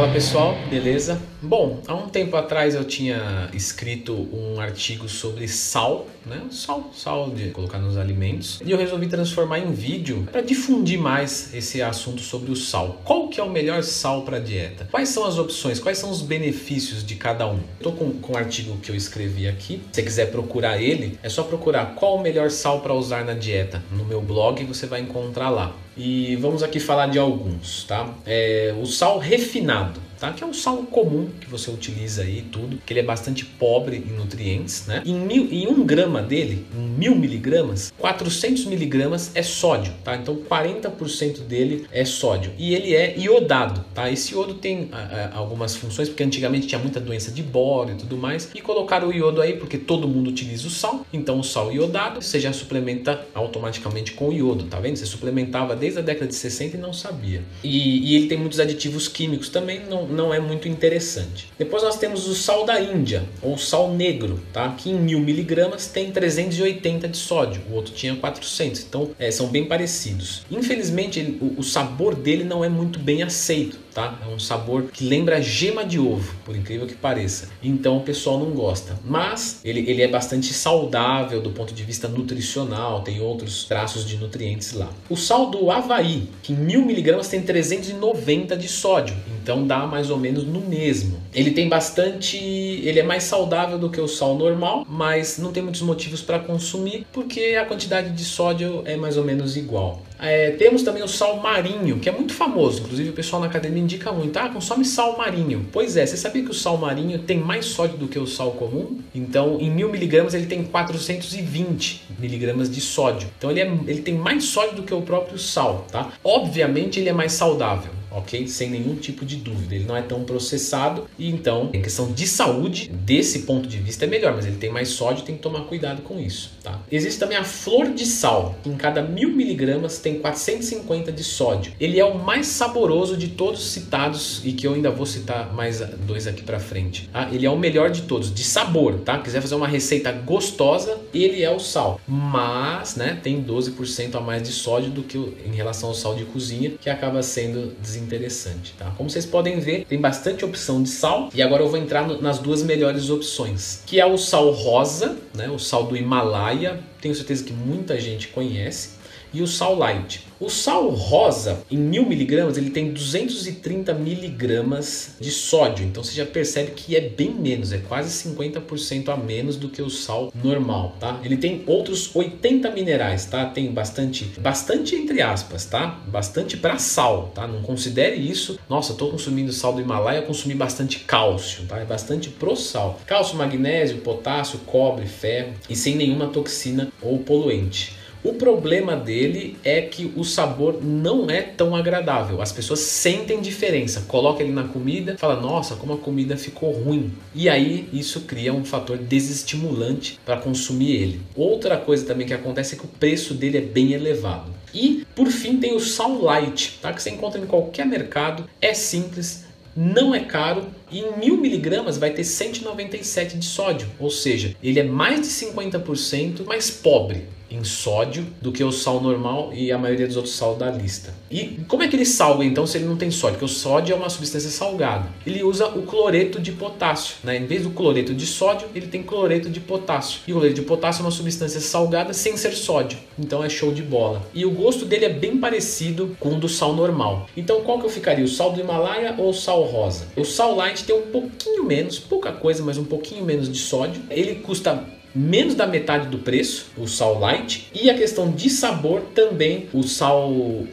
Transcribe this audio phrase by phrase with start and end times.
[0.00, 1.20] Fala pessoal, beleza?
[1.42, 6.40] Bom, há um tempo atrás eu tinha escrito um artigo sobre sal, né?
[6.50, 11.52] Sal, sal de colocar nos alimentos, e eu resolvi transformar em vídeo para difundir mais
[11.52, 13.02] esse assunto sobre o sal.
[13.04, 14.88] Qual que é o melhor sal para dieta?
[14.90, 15.78] Quais são as opções?
[15.78, 17.60] Quais são os benefícios de cada um?
[17.76, 19.82] Estou com, com um artigo que eu escrevi aqui.
[19.92, 23.34] Se você quiser procurar ele, é só procurar qual o melhor sal para usar na
[23.34, 23.82] dieta.
[23.92, 25.76] No meu blog você vai encontrar lá.
[25.96, 28.08] E vamos aqui falar de alguns, tá?
[28.24, 30.32] É, o sal refinado tá?
[30.32, 33.96] Que é um sal comum que você utiliza aí tudo, que ele é bastante pobre
[33.96, 35.02] em nutrientes, né?
[35.04, 40.14] Em, mil, em um grama dele, em mil miligramas, 400 miligramas é sódio, tá?
[40.14, 44.10] Então 40% dele é sódio e ele é iodado, tá?
[44.10, 47.94] Esse iodo tem a, a, algumas funções, porque antigamente tinha muita doença de boro e
[47.94, 51.44] tudo mais, e colocaram o iodo aí porque todo mundo utiliza o sal, então o
[51.44, 54.96] sal iodado você já suplementa automaticamente com o iodo, tá vendo?
[54.96, 57.42] Você suplementava desde a década de 60 e não sabia.
[57.64, 61.52] E, e ele tem muitos aditivos químicos também, não, não é muito interessante.
[61.58, 64.68] Depois nós temos o sal da Índia, ou sal negro, tá?
[64.76, 69.46] que em mil miligramas tem 380 de sódio, o outro tinha 400, então é, são
[69.48, 70.42] bem parecidos.
[70.50, 74.18] Infelizmente ele, o, o sabor dele não é muito bem aceito tá?
[74.24, 77.48] É um sabor que lembra gema de ovo, por incrível que pareça.
[77.62, 78.98] Então o pessoal não gosta.
[79.04, 84.16] Mas ele, ele é bastante saudável do ponto de vista nutricional, tem outros traços de
[84.16, 84.90] nutrientes lá.
[85.08, 90.10] O sal do Havaí, que em mil miligramas tem 390 de sódio, então dá mais
[90.10, 91.20] ou menos no mesmo.
[91.34, 95.62] Ele tem bastante, ele é mais saudável do que o sal normal, mas não tem
[95.62, 100.02] muitos motivos para consumir porque a quantidade de sódio é mais ou menos igual.
[100.18, 103.79] É, temos também o sal marinho, que é muito famoso, inclusive o pessoal na academia
[103.80, 105.66] indica muito, ah, consome sal marinho.
[105.72, 108.52] Pois é, você sabia que o sal marinho tem mais sódio do que o sal
[108.52, 109.00] comum?
[109.14, 113.28] Então, em mil miligramas ele tem 420 miligramas de sódio.
[113.38, 116.12] Então, ele, é, ele tem mais sódio do que o próprio sal, tá?
[116.22, 118.46] Obviamente, ele é mais saudável ok?
[118.48, 119.74] Sem nenhum tipo de dúvida.
[119.74, 124.04] Ele não é tão processado e então, em questão de saúde, desse ponto de vista
[124.04, 126.80] é melhor, mas ele tem mais sódio, tem que tomar cuidado com isso, tá?
[126.90, 131.72] Existe também a flor de sal, que em cada mil miligramas tem 450 de sódio.
[131.80, 135.80] Ele é o mais saboroso de todos citados e que eu ainda vou citar mais
[136.06, 137.08] dois aqui para frente.
[137.12, 137.28] Tá?
[137.32, 139.18] Ele é o melhor de todos, de sabor, tá?
[139.18, 144.42] Quiser fazer uma receita gostosa, ele é o sal, mas, né, tem 12% a mais
[144.42, 148.74] de sódio do que em relação ao sal de cozinha, que acaba sendo desenvolvido interessante,
[148.78, 148.92] tá?
[148.96, 152.20] Como vocês podem ver, tem bastante opção de sal e agora eu vou entrar no,
[152.20, 155.48] nas duas melhores opções, que é o sal rosa, né?
[155.48, 159.00] O sal do Himalaia, tenho certeza que muita gente conhece,
[159.32, 160.26] e o sal light.
[160.40, 165.84] O sal rosa, em mil miligramas, ele tem 230 miligramas de sódio.
[165.84, 169.82] Então você já percebe que é bem menos, é quase 50% a menos do que
[169.82, 171.20] o sal normal, tá?
[171.22, 173.44] Ele tem outros 80 minerais, tá?
[173.44, 176.00] Tem bastante, bastante entre aspas, tá?
[176.06, 177.46] Bastante para sal, tá?
[177.46, 178.58] Não considere isso.
[178.68, 181.78] Nossa, estou consumindo sal do Himalaia, eu consumi bastante cálcio, tá?
[181.78, 182.98] É bastante pro sal.
[183.06, 188.00] Cálcio, magnésio, potássio, cobre, ferro e sem nenhuma toxina ou poluente.
[188.22, 192.42] O problema dele é que o sabor não é tão agradável.
[192.42, 194.02] As pessoas sentem diferença.
[194.06, 197.12] Coloca ele na comida, fala: "Nossa, como a comida ficou ruim".
[197.34, 201.20] E aí isso cria um fator desestimulante para consumir ele.
[201.34, 204.52] Outra coisa também que acontece é que o preço dele é bem elevado.
[204.74, 206.92] E por fim tem o sal light, tá?
[206.92, 211.98] Que você encontra em qualquer mercado, é simples, não é caro e em mil miligramas
[211.98, 217.64] vai ter 197 de sódio, ou seja, ele é mais de 50% mais pobre em
[217.64, 221.12] sódio do que o sal normal e a maioria dos outros sal da lista.
[221.30, 223.38] E como é que ele salga então se ele não tem sódio?
[223.38, 225.08] Porque o sódio é uma substância salgada.
[225.26, 227.36] Ele usa o cloreto de potássio, né?
[227.36, 230.20] Em vez do cloreto de sódio, ele tem cloreto de potássio.
[230.26, 232.98] E o cloreto de potássio é uma substância salgada sem ser sódio.
[233.18, 234.22] Então é show de bola.
[234.32, 237.28] E o gosto dele é bem parecido com o do sal normal.
[237.36, 238.24] Então qual que eu ficaria?
[238.24, 240.06] O sal do Himalaia ou o sal rosa?
[240.16, 244.02] O sal light tem um pouquinho menos, pouca coisa, mas um pouquinho menos de sódio.
[244.10, 244.84] Ele custa
[245.14, 249.82] menos da metade do preço, o sal light, e a questão de sabor também, o
[249.82, 250.32] sal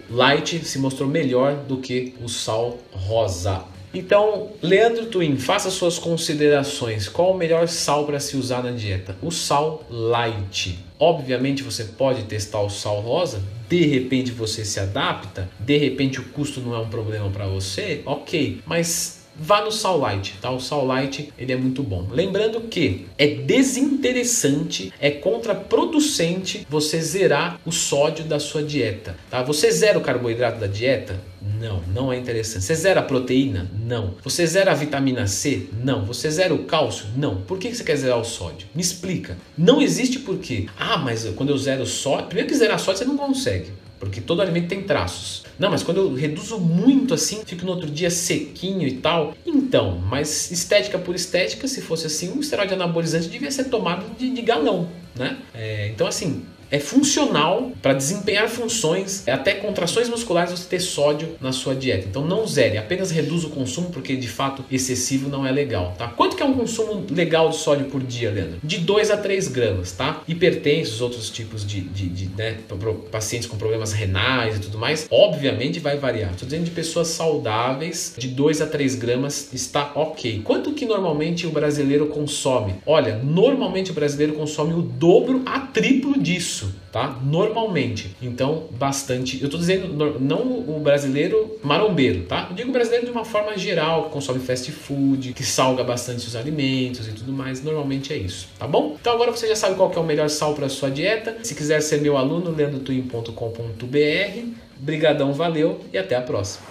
[0.09, 3.63] light se mostrou melhor do que o sal rosa.
[3.93, 7.07] Então, Leandro Twin, faça suas considerações.
[7.07, 9.15] Qual o melhor sal para se usar na dieta?
[9.23, 10.77] O sal light.
[10.99, 16.25] Obviamente você pode testar o sal rosa, de repente você se adapta, de repente o
[16.25, 20.49] custo não é um problema para você, ok, mas vá no Light, tá?
[20.51, 22.07] O Light ele é muito bom.
[22.11, 29.43] Lembrando que é desinteressante, é contraproducente você zerar o sódio da sua dieta, tá?
[29.43, 31.19] Você zera o carboidrato da dieta?
[31.59, 32.65] Não, não é interessante.
[32.65, 33.69] Você zera a proteína?
[33.73, 34.15] Não.
[34.23, 35.67] Você zera a vitamina C?
[35.83, 36.05] Não.
[36.05, 37.05] Você zera o cálcio?
[37.15, 37.37] Não.
[37.37, 38.67] Por que você quer zerar o sódio?
[38.75, 39.37] Me explica.
[39.57, 40.67] Não existe porquê.
[40.77, 43.71] Ah, mas quando eu zero o sódio, primeiro que zerar sódio você não consegue.
[43.99, 45.43] Porque todo alimento tem traços.
[45.57, 49.35] Não, mas quando eu reduzo muito assim, fico no outro dia sequinho e tal.
[49.45, 54.29] Então, mas estética por estética, se fosse assim, um esteroide anabolizante devia ser tomado de,
[54.29, 55.37] de galão, né?
[55.53, 61.35] É, então, assim, é funcional para desempenhar funções, é até contrações musculares você ter sódio
[61.39, 62.07] na sua dieta.
[62.07, 66.07] Então não zere, apenas reduz o consumo porque de fato excessivo não é legal, tá?
[66.07, 68.59] Quanto que é um consumo legal de sódio por dia, Leandro?
[68.63, 70.21] De 2 a 3 gramas, tá?
[70.27, 72.57] Hipertensos, outros tipos de, de, de né,
[73.11, 76.31] pacientes com problemas renais e tudo mais, obviamente vai variar.
[76.31, 80.41] Estou dizendo de pessoas saudáveis, de 2 a 3 gramas está ok.
[80.43, 82.75] Quanto que normalmente o brasileiro consome?
[82.85, 86.56] Olha, normalmente o brasileiro consome o dobro a triplo disso isso,
[86.97, 87.15] tá?
[87.21, 88.15] Normalmente.
[88.19, 89.39] Então, bastante.
[89.39, 92.47] Eu estou dizendo não o brasileiro marombeiro, tá?
[92.49, 96.35] Eu digo brasileiro de uma forma geral, que consome fast food, que salga bastante os
[96.35, 97.63] alimentos e tudo mais.
[97.63, 98.97] Normalmente é isso, tá bom?
[98.99, 101.37] Então agora você já sabe qual é o melhor sal para sua dieta.
[101.43, 104.47] Se quiser ser meu aluno, leandrotwin.com.br.
[104.79, 106.65] Brigadão, valeu e até a próxima.